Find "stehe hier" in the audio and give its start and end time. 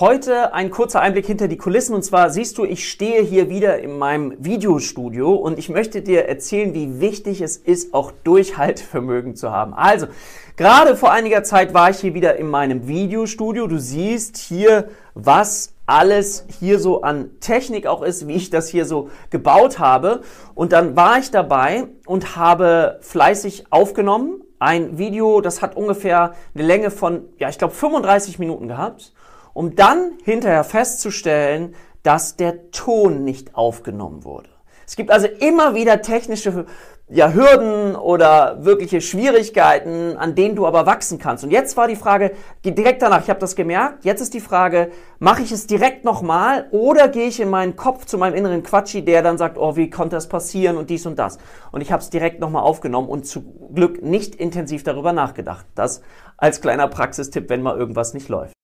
2.90-3.48